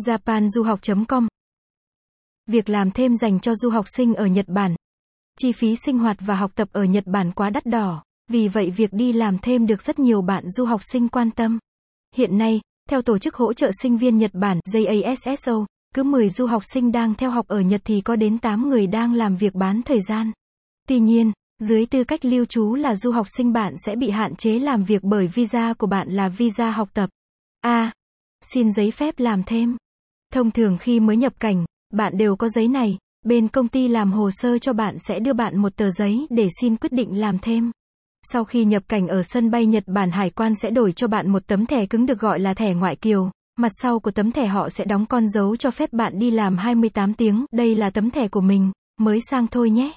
japanduhoc.com 0.00 1.28
Việc 2.46 2.68
làm 2.68 2.90
thêm 2.90 3.16
dành 3.16 3.40
cho 3.40 3.54
du 3.54 3.70
học 3.70 3.84
sinh 3.96 4.14
ở 4.14 4.26
Nhật 4.26 4.48
Bản. 4.48 4.74
Chi 5.38 5.52
phí 5.52 5.76
sinh 5.76 5.98
hoạt 5.98 6.16
và 6.20 6.34
học 6.34 6.50
tập 6.54 6.68
ở 6.72 6.84
Nhật 6.84 7.04
Bản 7.06 7.32
quá 7.32 7.50
đắt 7.50 7.66
đỏ, 7.66 8.02
vì 8.28 8.48
vậy 8.48 8.70
việc 8.70 8.92
đi 8.92 9.12
làm 9.12 9.38
thêm 9.38 9.66
được 9.66 9.82
rất 9.82 9.98
nhiều 9.98 10.22
bạn 10.22 10.50
du 10.50 10.64
học 10.64 10.80
sinh 10.92 11.08
quan 11.08 11.30
tâm. 11.30 11.58
Hiện 12.16 12.38
nay, 12.38 12.60
theo 12.88 13.02
Tổ 13.02 13.18
chức 13.18 13.34
Hỗ 13.34 13.52
trợ 13.52 13.70
Sinh 13.82 13.96
viên 13.96 14.18
Nhật 14.18 14.30
Bản 14.34 14.60
JASSO, 14.68 15.64
cứ 15.94 16.02
10 16.02 16.28
du 16.28 16.46
học 16.46 16.62
sinh 16.72 16.92
đang 16.92 17.14
theo 17.14 17.30
học 17.30 17.48
ở 17.48 17.60
Nhật 17.60 17.80
thì 17.84 18.00
có 18.00 18.16
đến 18.16 18.38
8 18.38 18.68
người 18.68 18.86
đang 18.86 19.14
làm 19.14 19.36
việc 19.36 19.54
bán 19.54 19.82
thời 19.82 20.00
gian. 20.08 20.32
Tuy 20.88 20.98
nhiên, 20.98 21.32
dưới 21.58 21.86
tư 21.86 22.04
cách 22.04 22.24
lưu 22.24 22.44
trú 22.44 22.74
là 22.74 22.94
du 22.94 23.12
học 23.12 23.26
sinh 23.36 23.52
bạn 23.52 23.74
sẽ 23.86 23.96
bị 23.96 24.10
hạn 24.10 24.36
chế 24.36 24.58
làm 24.58 24.84
việc 24.84 25.02
bởi 25.02 25.26
visa 25.26 25.74
của 25.78 25.86
bạn 25.86 26.08
là 26.10 26.28
visa 26.28 26.70
học 26.70 26.88
tập. 26.94 27.10
A. 27.60 27.92
Xin 28.40 28.72
giấy 28.72 28.90
phép 28.90 29.14
làm 29.18 29.42
thêm. 29.46 29.76
Thông 30.32 30.50
thường 30.50 30.78
khi 30.78 31.00
mới 31.00 31.16
nhập 31.16 31.32
cảnh, 31.40 31.64
bạn 31.94 32.16
đều 32.16 32.36
có 32.36 32.48
giấy 32.48 32.68
này, 32.68 32.98
bên 33.24 33.48
công 33.48 33.68
ty 33.68 33.88
làm 33.88 34.12
hồ 34.12 34.30
sơ 34.30 34.58
cho 34.58 34.72
bạn 34.72 34.96
sẽ 35.08 35.18
đưa 35.18 35.32
bạn 35.32 35.58
một 35.58 35.76
tờ 35.76 35.90
giấy 35.90 36.26
để 36.30 36.48
xin 36.60 36.76
quyết 36.76 36.92
định 36.92 37.20
làm 37.20 37.38
thêm. 37.38 37.70
Sau 38.22 38.44
khi 38.44 38.64
nhập 38.64 38.82
cảnh 38.88 39.08
ở 39.08 39.22
sân 39.22 39.50
bay 39.50 39.66
Nhật 39.66 39.84
Bản 39.86 40.10
hải 40.10 40.30
quan 40.30 40.54
sẽ 40.54 40.70
đổi 40.70 40.92
cho 40.92 41.08
bạn 41.08 41.30
một 41.30 41.42
tấm 41.46 41.66
thẻ 41.66 41.86
cứng 41.86 42.06
được 42.06 42.20
gọi 42.20 42.40
là 42.40 42.54
thẻ 42.54 42.74
ngoại 42.74 42.96
kiều. 42.96 43.30
Mặt 43.58 43.72
sau 43.82 44.00
của 44.00 44.10
tấm 44.10 44.32
thẻ 44.32 44.46
họ 44.46 44.68
sẽ 44.68 44.84
đóng 44.84 45.06
con 45.06 45.28
dấu 45.28 45.56
cho 45.56 45.70
phép 45.70 45.92
bạn 45.92 46.18
đi 46.18 46.30
làm 46.30 46.56
28 46.56 47.14
tiếng, 47.14 47.44
đây 47.52 47.74
là 47.74 47.90
tấm 47.90 48.10
thẻ 48.10 48.28
của 48.28 48.40
mình, 48.40 48.72
mới 49.00 49.20
sang 49.30 49.46
thôi 49.46 49.70
nhé. 49.70 49.92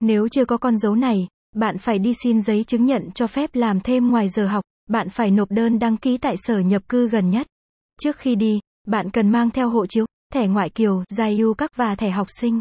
Nếu 0.00 0.28
chưa 0.28 0.44
có 0.44 0.56
con 0.56 0.76
dấu 0.76 0.94
này, 0.94 1.28
bạn 1.56 1.78
phải 1.78 1.98
đi 1.98 2.12
xin 2.22 2.40
giấy 2.40 2.64
chứng 2.64 2.86
nhận 2.86 3.10
cho 3.14 3.26
phép 3.26 3.50
làm 3.54 3.80
thêm 3.80 4.08
ngoài 4.08 4.28
giờ 4.28 4.46
học, 4.46 4.64
bạn 4.88 5.08
phải 5.08 5.30
nộp 5.30 5.50
đơn 5.50 5.78
đăng 5.78 5.96
ký 5.96 6.18
tại 6.18 6.34
sở 6.36 6.58
nhập 6.58 6.82
cư 6.88 7.08
gần 7.08 7.30
nhất. 7.30 7.46
Trước 8.00 8.16
khi 8.16 8.34
đi, 8.34 8.60
bạn 8.86 9.10
cần 9.10 9.30
mang 9.30 9.50
theo 9.50 9.68
hộ 9.68 9.86
chiếu, 9.86 10.06
thẻ 10.32 10.46
ngoại 10.46 10.70
kiều, 10.70 11.04
giai 11.08 11.38
ưu 11.38 11.54
các 11.54 11.76
và 11.76 11.94
thẻ 11.94 12.10
học 12.10 12.26
sinh. 12.40 12.60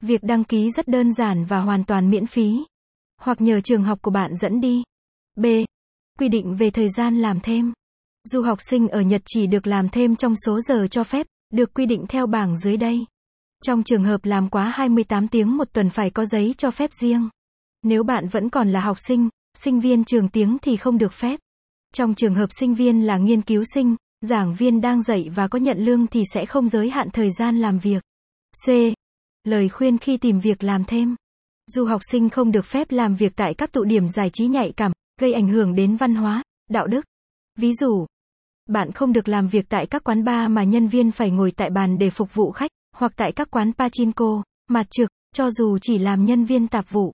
Việc 0.00 0.22
đăng 0.22 0.44
ký 0.44 0.70
rất 0.70 0.88
đơn 0.88 1.12
giản 1.12 1.44
và 1.44 1.60
hoàn 1.60 1.84
toàn 1.84 2.10
miễn 2.10 2.26
phí. 2.26 2.64
Hoặc 3.20 3.40
nhờ 3.40 3.60
trường 3.60 3.84
học 3.84 3.98
của 4.02 4.10
bạn 4.10 4.36
dẫn 4.36 4.60
đi. 4.60 4.82
B. 5.36 5.46
Quy 6.18 6.28
định 6.28 6.54
về 6.54 6.70
thời 6.70 6.88
gian 6.88 7.18
làm 7.18 7.40
thêm. 7.40 7.72
Du 8.24 8.42
học 8.42 8.58
sinh 8.70 8.88
ở 8.88 9.00
Nhật 9.00 9.22
chỉ 9.26 9.46
được 9.46 9.66
làm 9.66 9.88
thêm 9.88 10.16
trong 10.16 10.34
số 10.46 10.60
giờ 10.60 10.86
cho 10.90 11.04
phép, 11.04 11.26
được 11.50 11.74
quy 11.74 11.86
định 11.86 12.06
theo 12.08 12.26
bảng 12.26 12.58
dưới 12.58 12.76
đây. 12.76 13.06
Trong 13.64 13.82
trường 13.82 14.04
hợp 14.04 14.24
làm 14.24 14.48
quá 14.48 14.72
28 14.76 15.28
tiếng 15.28 15.56
một 15.56 15.68
tuần 15.72 15.90
phải 15.90 16.10
có 16.10 16.24
giấy 16.24 16.54
cho 16.58 16.70
phép 16.70 16.90
riêng. 17.00 17.28
Nếu 17.82 18.02
bạn 18.02 18.28
vẫn 18.28 18.50
còn 18.50 18.68
là 18.68 18.80
học 18.80 18.96
sinh, 19.06 19.28
sinh 19.54 19.80
viên 19.80 20.04
trường 20.04 20.28
tiếng 20.28 20.56
thì 20.62 20.76
không 20.76 20.98
được 20.98 21.12
phép. 21.12 21.40
Trong 21.94 22.14
trường 22.14 22.34
hợp 22.34 22.48
sinh 22.50 22.74
viên 22.74 23.06
là 23.06 23.18
nghiên 23.18 23.42
cứu 23.42 23.62
sinh, 23.74 23.96
giảng 24.20 24.54
viên 24.54 24.80
đang 24.80 25.02
dạy 25.02 25.28
và 25.34 25.48
có 25.48 25.58
nhận 25.58 25.78
lương 25.78 26.06
thì 26.06 26.22
sẽ 26.34 26.46
không 26.46 26.68
giới 26.68 26.90
hạn 26.90 27.08
thời 27.12 27.30
gian 27.38 27.58
làm 27.58 27.78
việc. 27.78 28.02
C. 28.66 28.70
Lời 29.44 29.68
khuyên 29.68 29.98
khi 29.98 30.16
tìm 30.16 30.40
việc 30.40 30.64
làm 30.64 30.84
thêm. 30.84 31.16
Dù 31.66 31.84
học 31.84 32.00
sinh 32.10 32.30
không 32.30 32.52
được 32.52 32.64
phép 32.64 32.90
làm 32.90 33.14
việc 33.14 33.32
tại 33.36 33.54
các 33.58 33.72
tụ 33.72 33.84
điểm 33.84 34.08
giải 34.08 34.30
trí 34.30 34.46
nhạy 34.46 34.72
cảm, 34.76 34.92
gây 35.20 35.32
ảnh 35.32 35.48
hưởng 35.48 35.74
đến 35.74 35.96
văn 35.96 36.14
hóa, 36.14 36.42
đạo 36.70 36.86
đức. 36.86 37.04
Ví 37.58 37.72
dụ, 37.74 38.06
bạn 38.68 38.92
không 38.92 39.12
được 39.12 39.28
làm 39.28 39.48
việc 39.48 39.68
tại 39.68 39.86
các 39.86 40.04
quán 40.04 40.24
bar 40.24 40.50
mà 40.50 40.64
nhân 40.64 40.88
viên 40.88 41.10
phải 41.10 41.30
ngồi 41.30 41.50
tại 41.50 41.70
bàn 41.70 41.98
để 41.98 42.10
phục 42.10 42.34
vụ 42.34 42.50
khách, 42.50 42.70
hoặc 42.96 43.12
tại 43.16 43.32
các 43.36 43.50
quán 43.50 43.72
pachinko, 43.72 44.42
mặt 44.68 44.86
trực, 44.90 45.10
cho 45.34 45.50
dù 45.50 45.78
chỉ 45.78 45.98
làm 45.98 46.24
nhân 46.24 46.44
viên 46.44 46.68
tạp 46.68 46.90
vụ. 46.90 47.12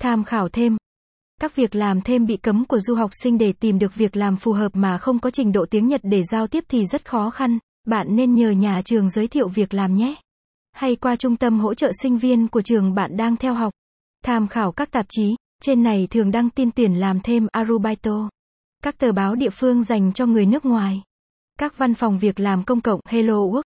Tham 0.00 0.24
khảo 0.24 0.48
thêm. 0.48 0.76
Các 1.42 1.56
việc 1.56 1.74
làm 1.74 2.00
thêm 2.00 2.26
bị 2.26 2.36
cấm 2.36 2.64
của 2.64 2.78
du 2.78 2.94
học 2.94 3.10
sinh 3.22 3.38
để 3.38 3.52
tìm 3.52 3.78
được 3.78 3.94
việc 3.94 4.16
làm 4.16 4.36
phù 4.36 4.52
hợp 4.52 4.76
mà 4.76 4.98
không 4.98 5.18
có 5.18 5.30
trình 5.30 5.52
độ 5.52 5.66
tiếng 5.70 5.88
Nhật 5.88 6.00
để 6.04 6.22
giao 6.30 6.46
tiếp 6.46 6.64
thì 6.68 6.86
rất 6.86 7.04
khó 7.04 7.30
khăn, 7.30 7.58
bạn 7.86 8.06
nên 8.10 8.34
nhờ 8.34 8.50
nhà 8.50 8.82
trường 8.84 9.10
giới 9.10 9.26
thiệu 9.26 9.48
việc 9.48 9.74
làm 9.74 9.96
nhé. 9.96 10.14
Hay 10.72 10.96
qua 10.96 11.16
trung 11.16 11.36
tâm 11.36 11.60
hỗ 11.60 11.74
trợ 11.74 11.90
sinh 12.02 12.18
viên 12.18 12.48
của 12.48 12.62
trường 12.62 12.94
bạn 12.94 13.16
đang 13.16 13.36
theo 13.36 13.54
học. 13.54 13.72
Tham 14.24 14.48
khảo 14.48 14.72
các 14.72 14.90
tạp 14.90 15.06
chí, 15.08 15.36
trên 15.62 15.82
này 15.82 16.06
thường 16.10 16.30
đăng 16.30 16.50
tin 16.50 16.70
tuyển 16.70 16.94
làm 16.94 17.20
thêm 17.20 17.46
Arubaito. 17.52 18.28
Các 18.82 18.98
tờ 18.98 19.12
báo 19.12 19.34
địa 19.34 19.50
phương 19.50 19.84
dành 19.84 20.12
cho 20.12 20.26
người 20.26 20.46
nước 20.46 20.64
ngoài. 20.64 21.02
Các 21.58 21.78
văn 21.78 21.94
phòng 21.94 22.18
việc 22.18 22.40
làm 22.40 22.64
công 22.64 22.80
cộng 22.80 23.00
Hello 23.08 23.34
Work. 23.34 23.62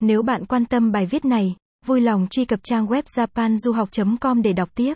Nếu 0.00 0.22
bạn 0.22 0.46
quan 0.46 0.66
tâm 0.66 0.92
bài 0.92 1.06
viết 1.06 1.24
này, 1.24 1.56
vui 1.86 2.00
lòng 2.00 2.26
truy 2.30 2.44
cập 2.44 2.60
trang 2.62 2.86
web 2.86 3.02
japanduhoc.com 3.02 4.42
để 4.42 4.52
đọc 4.52 4.68
tiếp. 4.74 4.94